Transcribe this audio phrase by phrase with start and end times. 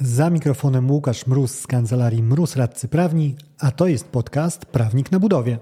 [0.00, 5.20] Za mikrofonem Łukasz Mróz z kancelarii Mróz Radcy Prawni, a to jest podcast Prawnik na
[5.20, 5.58] Budowie.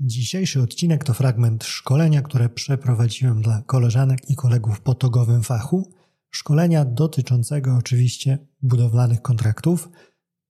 [0.00, 5.92] Dzisiejszy odcinek to fragment szkolenia, które przeprowadziłem dla koleżanek i kolegów po togowym fachu.
[6.30, 9.88] Szkolenia dotyczącego oczywiście budowlanych kontraktów.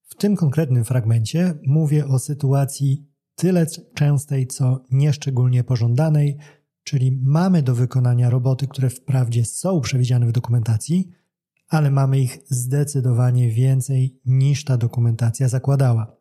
[0.03, 6.39] W tym konkretnym fragmencie mówię o sytuacji tyle częstej, co nieszczególnie pożądanej,
[6.91, 11.11] czyli mamy do wykonania roboty, które wprawdzie są przewidziane w dokumentacji,
[11.69, 16.17] ale mamy ich zdecydowanie więcej niż ta dokumentacja zakładała.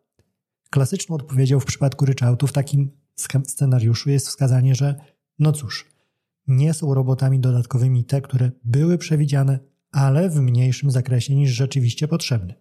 [0.70, 2.92] Klasyczną odpowiedzią w przypadku ryczałtu w takim
[3.48, 4.96] scenariuszu jest wskazanie, że
[5.40, 5.86] no cóż,
[6.48, 9.60] nie są robotami dodatkowymi te, które były przewidziane,
[9.92, 12.54] ale w mniejszym zakresie niż rzeczywiście potrzebne.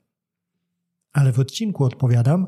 [1.12, 2.46] Ale w odcinku odpowiadam,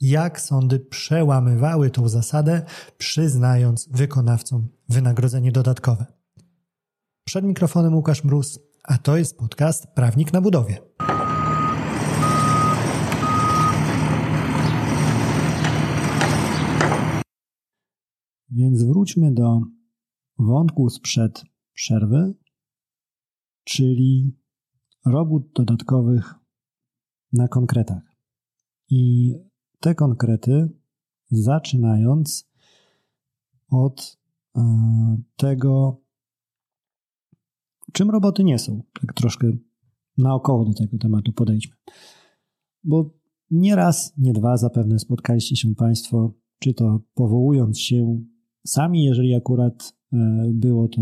[0.00, 2.62] jak sądy przełamywały tą zasadę,
[2.98, 6.06] przyznając wykonawcom wynagrodzenie dodatkowe.
[7.24, 10.78] Przed mikrofonem Łukasz Mróz, a to jest podcast Prawnik na budowie.
[18.50, 19.60] Więc wróćmy do
[20.38, 22.34] wątku sprzed przerwy,
[23.64, 24.36] czyli
[25.06, 26.34] robót dodatkowych
[27.32, 28.02] na konkretach.
[28.90, 29.34] I
[29.80, 30.68] te konkrety,
[31.30, 32.50] zaczynając
[33.70, 34.17] od
[35.36, 36.02] tego,
[37.92, 39.52] czym roboty nie są, tak troszkę
[40.18, 41.76] naokoło do tego tematu podejdźmy.
[42.84, 43.14] Bo
[43.50, 48.20] nie raz, nie dwa zapewne spotkaliście się Państwo, czy to powołując się
[48.66, 51.00] sami, jeżeli akurat e, było to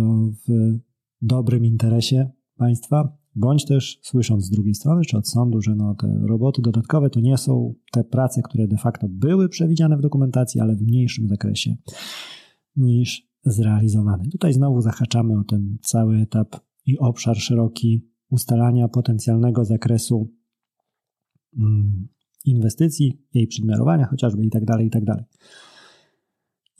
[0.48, 0.78] w
[1.22, 6.18] dobrym interesie państwa, bądź też słysząc z drugiej strony, czy od sądu, że no, te
[6.22, 10.77] roboty dodatkowe to nie są te prace, które de facto były przewidziane w dokumentacji, ale
[10.77, 11.77] w mniejszym zakresie
[12.77, 14.25] niż zrealizowane.
[14.33, 20.33] Tutaj znowu zahaczamy o ten cały etap i obszar szeroki ustalania potencjalnego zakresu
[21.58, 22.08] mm,
[22.45, 25.24] inwestycji, jej przedmiarowania chociażby i tak dalej, i tak dalej.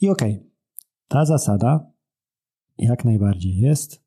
[0.01, 0.51] I okej, okay,
[1.07, 1.91] ta zasada
[2.77, 4.03] jak najbardziej jest,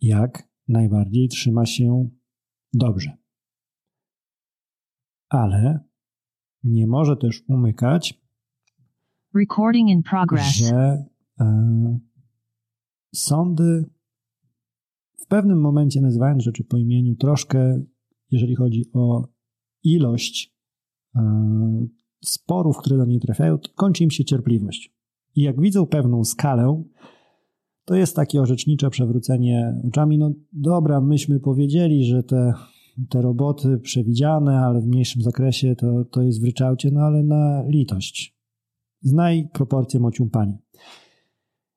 [0.00, 2.08] jak najbardziej trzyma się
[2.72, 3.16] dobrze.
[5.28, 5.80] Ale
[6.64, 8.20] nie może też umykać,
[10.52, 11.04] że
[13.14, 13.84] sądy
[15.16, 17.82] w pewnym momencie, nazywając rzeczy po imieniu, troszkę,
[18.30, 19.28] jeżeli chodzi o
[19.84, 20.54] ilość
[21.16, 21.20] e,
[22.24, 24.94] sporów, które do niej trafiają, kończy im się cierpliwość.
[25.36, 26.82] I jak widzą pewną skalę,
[27.84, 30.18] to jest takie orzecznicze przewrócenie oczami.
[30.18, 32.52] No dobra, myśmy powiedzieli, że te,
[33.08, 37.64] te roboty przewidziane, ale w mniejszym zakresie to, to jest w ryczałcie, no ale na
[37.68, 38.36] litość.
[39.02, 40.58] Znaj proporcje mociumpania.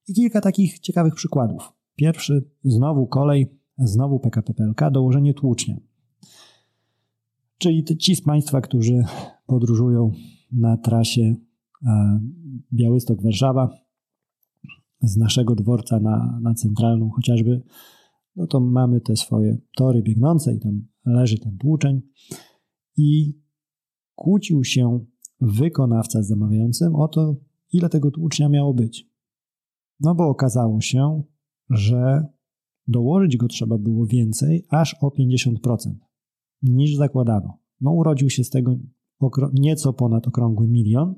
[0.08, 1.74] I kilka takich ciekawych przykładów.
[1.96, 5.78] Pierwszy, znowu kolej, znowu PKP PLK, dołożenie tłucznia.
[7.58, 9.04] Czyli ci z Państwa, którzy
[9.46, 10.12] podróżują
[10.52, 11.36] na trasie
[11.86, 12.20] e,
[12.74, 13.68] Białystok-Warszawa,
[15.02, 17.62] z naszego dworca na, na centralną chociażby,
[18.36, 22.02] no to mamy te swoje tory biegnące i tam leży ten tłuczeń
[22.98, 23.40] i
[24.16, 25.06] kłócił się
[25.42, 27.36] wykonawca z zamawiającym o to,
[27.74, 29.13] ile tego tłucznia miało być.
[30.00, 31.24] No bo okazało się,
[31.70, 32.28] że
[32.88, 35.56] dołożyć go trzeba było więcej, aż o 50%
[36.62, 37.58] niż zakładano.
[37.82, 38.76] No urodził się z tego
[39.54, 41.16] nieco ponad okrągły milion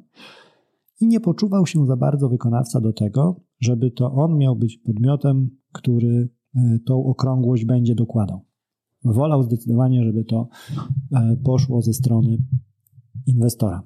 [1.02, 5.50] i nie poczuwał się za bardzo wykonawca do tego, żeby to on miał być podmiotem,
[5.72, 8.46] który e, tą okrągłość będzie dokładał.
[9.04, 10.48] Wolał zdecydowanie, żeby to
[11.12, 12.38] e, poszło ze strony
[13.26, 13.84] inwestora.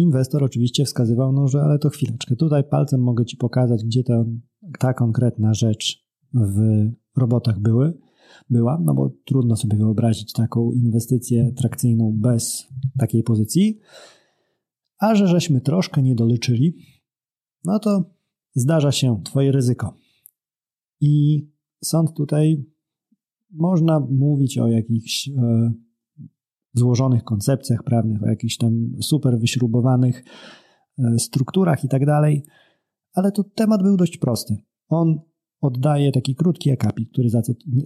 [0.00, 4.02] Inwestor oczywiście wskazywał, no, że ale to chwileczkę, tutaj palcem mogę ci pokazać, gdzie
[4.78, 7.98] ta, konkretna rzecz w robotach były,
[8.50, 12.66] była, no bo trudno sobie wyobrazić taką inwestycję trakcyjną bez
[12.98, 13.78] takiej pozycji,
[14.98, 16.76] a że żeśmy troszkę nie doliczyli,
[17.64, 18.04] no to
[18.54, 19.94] zdarza się Twoje ryzyko.
[21.00, 21.46] I
[21.84, 22.64] sąd tutaj
[23.50, 25.72] można mówić o jakichś e,
[26.72, 30.24] złożonych koncepcjach prawnych, o jakichś tam super wyśrubowanych
[30.98, 32.44] e, strukturach i tak dalej,
[33.14, 34.56] ale tu temat był dość prosty.
[34.88, 35.20] On
[35.60, 37.28] oddaje taki krótki akapit, który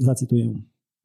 [0.00, 0.54] zacytuję.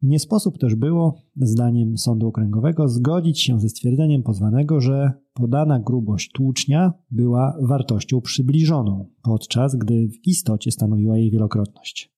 [0.01, 6.31] Nie sposób też było, zdaniem Sądu Okręgowego, zgodzić się ze stwierdzeniem pozwanego, że podana grubość
[6.31, 12.15] tłucznia była wartością przybliżoną, podczas gdy w istocie stanowiła jej wielokrotność.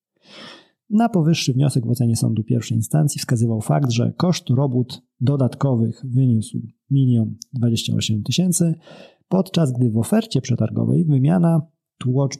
[0.91, 6.61] Na powyższy wniosek w ocenie sądu pierwszej instancji wskazywał fakt, że koszt robót dodatkowych wyniósł
[6.89, 8.75] 1 28 tysięcy,
[9.27, 11.61] podczas gdy w ofercie przetargowej wymiana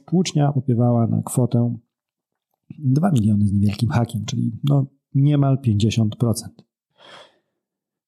[0.06, 1.76] tłucznia opiewała na kwotę
[2.78, 6.08] 2 miliony z niewielkim hakiem, czyli no niemal 50%.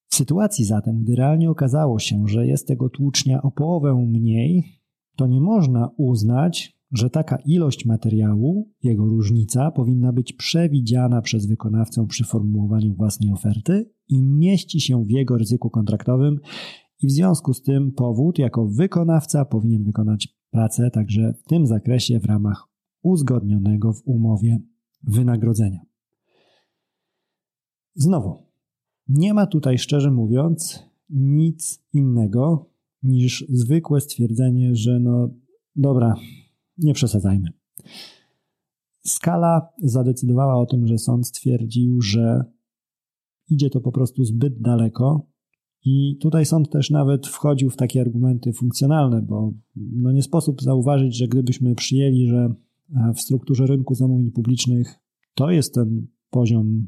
[0.09, 4.65] W sytuacji zatem, gdy realnie okazało się, że jest tego tłucznia o połowę mniej,
[5.17, 12.07] to nie można uznać, że taka ilość materiału, jego różnica, powinna być przewidziana przez wykonawcę
[12.07, 16.41] przy formułowaniu własnej oferty i mieści się w jego ryzyku kontraktowym,
[17.03, 22.21] i w związku z tym powód, jako wykonawca, powinien wykonać pracę także w tym zakresie
[22.21, 22.69] w ramach
[23.03, 24.59] uzgodnionego w umowie
[25.03, 25.81] wynagrodzenia.
[27.95, 28.37] Znowu,
[29.09, 32.71] nie ma tutaj, szczerze mówiąc, nic innego
[33.03, 35.29] niż zwykłe stwierdzenie, że no
[35.77, 36.15] dobra,
[36.79, 37.49] nie przesadzajmy.
[39.07, 42.45] Skala zadecydowała o tym, że sąd stwierdził, że
[43.49, 45.27] idzie to po prostu zbyt daleko
[45.85, 51.17] i tutaj sąd też nawet wchodził w takie argumenty funkcjonalne, bo no nie sposób zauważyć,
[51.17, 52.55] że gdybyśmy przyjęli, że
[53.15, 54.95] w strukturze rynku zamówień publicznych
[55.35, 56.87] to jest ten poziom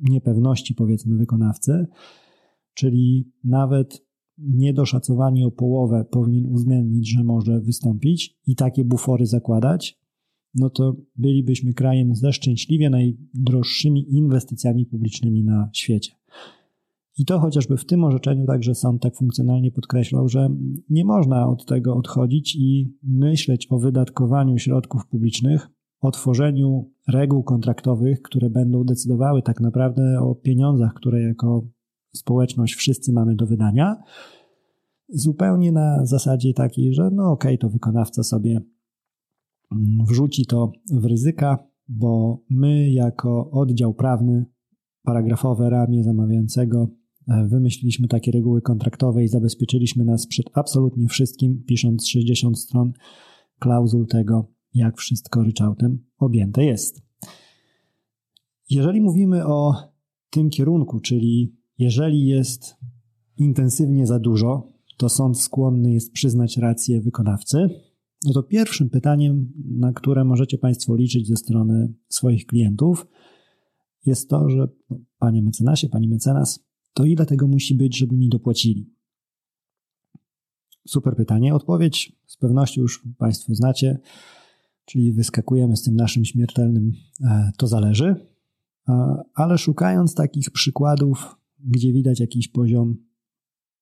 [0.00, 1.86] niepewności, powiedzmy, wykonawcy,
[2.74, 4.09] czyli nawet
[4.40, 9.98] niedoszacowanie o połowę powinien uwzględnić, że może wystąpić i takie bufory zakładać,
[10.54, 16.12] no to bylibyśmy krajem ze szczęśliwie najdroższymi inwestycjami publicznymi na świecie.
[17.18, 20.48] I to chociażby w tym orzeczeniu także sąd tak funkcjonalnie podkreślał, że
[20.90, 25.68] nie można od tego odchodzić i myśleć o wydatkowaniu środków publicznych,
[26.00, 31.66] o tworzeniu reguł kontraktowych, które będą decydowały tak naprawdę o pieniądzach, które jako
[32.12, 34.02] społeczność wszyscy mamy do wydania,
[35.08, 38.60] zupełnie na zasadzie takiej, że no okej, okay, to wykonawca sobie
[39.72, 41.58] mm, wrzuci to w ryzyka,
[41.88, 44.46] bo my jako oddział prawny,
[45.02, 46.88] paragrafowe ramię zamawiającego
[47.28, 52.92] e, wymyśliliśmy takie reguły kontraktowe i zabezpieczyliśmy nas przed absolutnie wszystkim, pisząc 60 stron
[53.58, 57.02] klauzul tego, jak wszystko ryczałtem objęte jest.
[58.70, 59.74] Jeżeli mówimy o
[60.30, 62.76] tym kierunku, czyli jeżeli jest
[63.36, 67.68] intensywnie za dużo, to sąd skłonny jest przyznać rację wykonawcy.
[68.26, 73.06] No to pierwszym pytaniem, na które możecie Państwo liczyć ze strony swoich klientów,
[74.06, 78.28] jest to, że no, panie mecenasie, pani mecenas, to ile tego musi być, żeby mi
[78.28, 78.90] dopłacili?
[80.88, 81.54] Super pytanie.
[81.54, 83.98] Odpowiedź z pewnością już Państwo znacie,
[84.84, 86.92] czyli wyskakujemy z tym naszym śmiertelnym
[87.24, 88.16] e, to zależy,
[89.34, 92.96] ale szukając takich przykładów gdzie widać jakiś poziom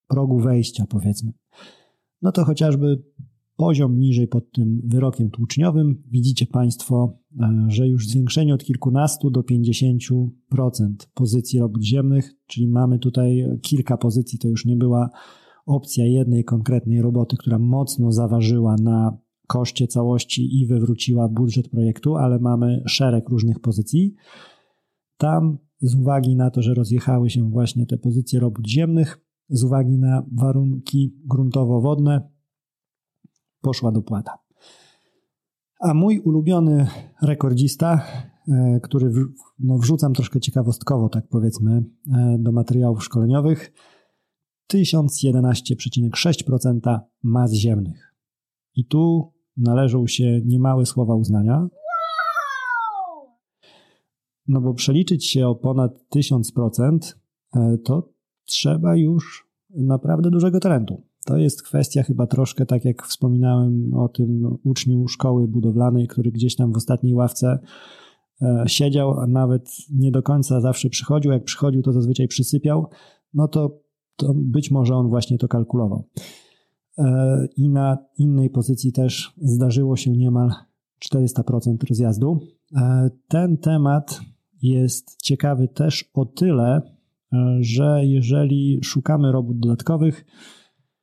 [0.08, 1.32] progu wejścia, powiedzmy.
[2.22, 3.02] No to chociażby
[3.56, 6.02] poziom niżej pod tym wyrokiem tłuczniowym.
[6.10, 10.28] Widzicie Państwo, e, że już zwiększenie od kilkunastu do 50%
[11.14, 15.10] pozycji robót ziemnych, czyli mamy tutaj kilka pozycji, to już nie była
[15.66, 22.38] opcja jednej konkretnej roboty, która mocno zaważyła na koszcie całości i wywróciła budżet projektu, ale
[22.38, 24.14] mamy szereg różnych pozycji.
[25.16, 29.98] Tam z uwagi na to, że rozjechały się właśnie te pozycje robót ziemnych, z uwagi
[29.98, 32.30] na warunki gruntowo-wodne,
[33.60, 34.38] poszła dopłata.
[35.80, 36.86] A mój ulubiony
[37.22, 38.06] rekordzista,
[38.48, 39.10] e, który
[39.58, 43.72] no, wrzucam troszkę ciekawostkowo, tak powiedzmy, e, do materiałów szkoleniowych,
[44.66, 48.14] 1011,6% mas ziemnych.
[48.74, 51.69] I tu należą się niemałe słowa uznania,
[54.48, 56.98] no bo przeliczyć się o ponad 1000%
[57.56, 58.12] e, to
[58.44, 61.02] trzeba już naprawdę dużego talentu.
[61.24, 66.56] To jest kwestia chyba troszkę tak jak wspominałem o tym uczniu szkoły budowlanej, który gdzieś
[66.56, 67.58] tam w ostatniej ławce
[68.43, 71.32] e, siedział, a nawet nie do końca zawsze przychodził.
[71.32, 72.86] Jak przychodził, to zazwyczaj przysypiał.
[73.34, 73.81] No to,
[74.17, 76.08] to być może on właśnie to kalkulował.
[76.98, 80.50] E, I na innej pozycji też zdarzyło się niemal
[81.14, 82.38] 400% rozjazdu.
[83.28, 84.20] Ten temat
[84.62, 86.82] jest ciekawy też o tyle,
[87.32, 90.24] e, że jeżeli szukamy robót dodatkowych,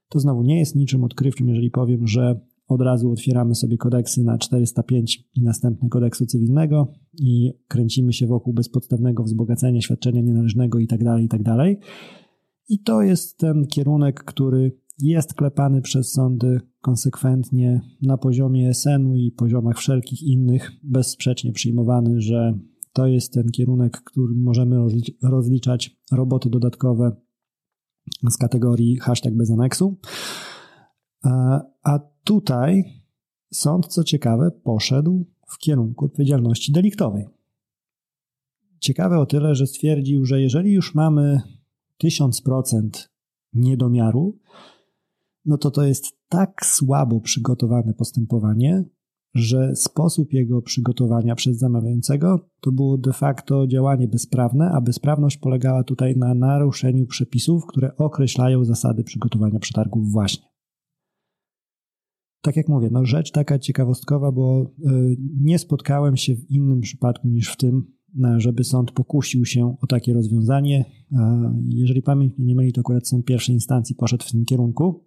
[0.09, 4.37] to znowu nie jest niczym odkrywczym, jeżeli powiem, że od razu otwieramy sobie kodeksy na
[4.37, 11.21] 405 i następne kodeksu cywilnego i kręcimy się wokół bezpodstawnego wzbogacenia, świadczenia nienależnego itd., tak
[11.21, 11.55] itd.
[11.57, 11.87] Tak
[12.69, 19.31] I to jest ten kierunek, który jest klepany przez sądy konsekwentnie na poziomie SN-u i
[19.31, 22.59] poziomach wszelkich innych, bezsprzecznie przyjmowany, że
[22.95, 24.77] to jest ten kierunek, którym możemy
[25.23, 27.15] rozliczać roboty dodatkowe
[28.29, 29.99] z kategorii hashtag bez aneksu.
[31.83, 32.83] A tutaj
[33.53, 37.25] sąd, co ciekawe, poszedł w kierunku odpowiedzialności deliktowej.
[38.79, 41.41] Ciekawe o tyle, że stwierdził, że jeżeli już mamy
[42.03, 42.89] 1000%
[43.53, 44.39] niedomiaru,
[45.45, 48.83] no to to jest tak słabo przygotowane postępowanie,
[49.35, 55.83] że sposób jego przygotowania przez zamawiającego to było de facto działanie bezprawne, a bezprawność polegała
[55.83, 60.47] tutaj na naruszeniu przepisów, które określają zasady przygotowania przetargów właśnie.
[62.41, 67.27] Tak jak mówię, no rzecz taka ciekawostkowa, bo y, nie spotkałem się w innym przypadku
[67.27, 67.95] niż w tym,
[68.37, 70.85] żeby sąd pokusił się o takie rozwiązanie.
[71.69, 75.05] Jeżeli pamięć nie myli, to akurat sąd pierwszej instancji poszedł w tym kierunku.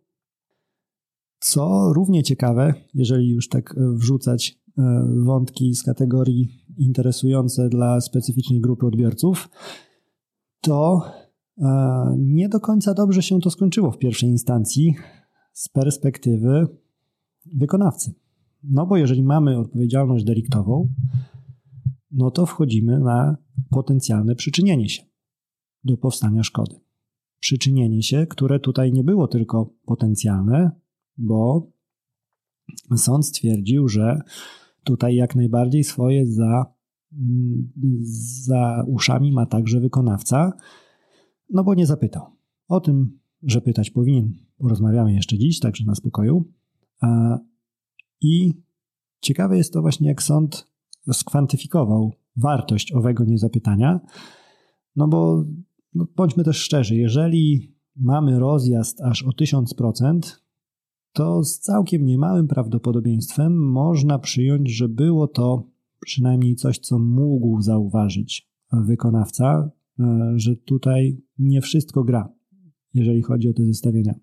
[1.39, 4.83] Co równie ciekawe, jeżeli już tak e, wrzucać e,
[5.25, 9.49] wątki z kategorii interesujące dla specyficznej grupy odbiorców,
[10.61, 11.03] to
[11.59, 14.95] e, nie do końca dobrze się to skończyło w pierwszej instancji
[15.53, 16.67] z perspektywy
[17.55, 18.15] wykonawcy.
[18.63, 20.89] No bo jeżeli mamy odpowiedzialność deliktową,
[22.11, 23.37] no to wchodzimy na
[23.71, 25.03] potencjalne przyczynienie się
[25.85, 26.81] do powstania szkody.
[27.41, 30.71] Przyczynienie się, które tutaj nie było tylko potencjalne,
[31.19, 31.71] bo
[32.97, 34.21] sąd stwierdził, że
[34.85, 36.67] tutaj jak najbardziej swoje za,
[38.43, 40.53] za uszami ma także wykonawca,
[41.51, 42.27] no bo nie zapytał.
[42.69, 46.53] O tym, że pytać powinien, porozmawiamy jeszcze dziś, także na spokoju.
[48.21, 48.55] I
[49.21, 50.67] ciekawe jest to właśnie, jak sąd
[51.13, 54.01] skwantyfikował wartość owego niezapytania,
[54.97, 55.45] no bo
[55.95, 60.21] no bądźmy też szczerzy, jeżeli mamy rozjazd aż o 1000%,
[61.19, 65.71] to z całkiem niemałym prawdopodobieństwem można przyjąć, że było to
[66.01, 69.71] przynajmniej coś, co mógł zauważyć wykonawca,
[70.01, 72.29] e, że tutaj nie wszystko gra,
[72.95, 74.15] jeżeli chodzi o te zestawienia.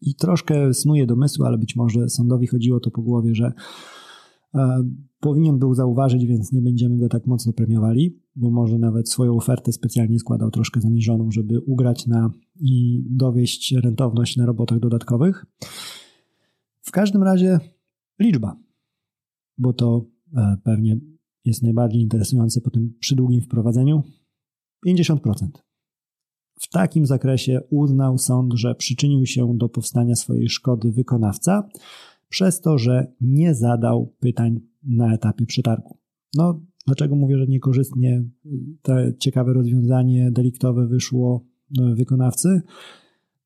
[0.00, 3.52] I troszkę snuje domysły, ale być może sądowi chodziło to po głowie, że
[5.20, 9.72] powinien był zauważyć, więc nie będziemy go tak mocno premiowali, bo może nawet swoją ofertę
[9.72, 12.30] specjalnie składał troszkę zaniżoną, żeby ugrać na
[12.60, 15.46] i dowieść rentowność na robotach dodatkowych.
[16.82, 17.58] W każdym razie
[18.18, 18.56] liczba,
[19.58, 21.00] bo to e, pewnie
[21.44, 24.02] jest najbardziej interesujące po tym przydługim wprowadzeniu
[24.86, 25.48] 50%.
[26.60, 31.68] W takim zakresie uznał sąd, że przyczynił się do powstania swojej szkody wykonawca
[32.30, 35.98] przez to, że nie zadał pytań na etapie przetargu.
[36.34, 38.24] No, dlaczego mówię, że niekorzystnie
[38.82, 41.46] to ciekawe rozwiązanie deliktowe wyszło
[41.94, 42.62] wykonawcy?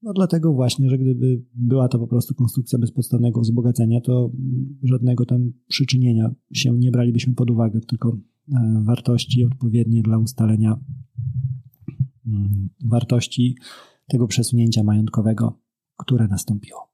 [0.02, 4.30] No dlatego właśnie, że gdyby była to po prostu konstrukcja bezpodstawnego wzbogacenia, to
[4.82, 8.18] żadnego tam przyczynienia się nie bralibyśmy pod uwagę, tylko
[8.52, 10.80] e, wartości odpowiednie dla ustalenia
[12.26, 13.56] mm, wartości
[14.08, 15.60] tego przesunięcia majątkowego,
[15.96, 16.93] które nastąpiło.